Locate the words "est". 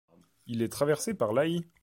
0.63-0.69